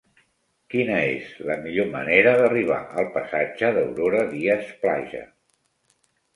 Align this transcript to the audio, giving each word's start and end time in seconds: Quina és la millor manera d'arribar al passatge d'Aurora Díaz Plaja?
Quina 0.75 0.95
és 1.09 1.35
la 1.49 1.57
millor 1.65 1.91
manera 1.91 2.33
d'arribar 2.41 2.81
al 3.03 3.13
passatge 3.19 3.73
d'Aurora 3.79 4.27
Díaz 4.35 4.75
Plaja? 4.83 5.25